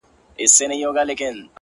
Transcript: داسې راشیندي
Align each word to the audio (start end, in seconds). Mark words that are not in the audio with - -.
داسې 0.37 0.63
راشیندي 0.69 1.41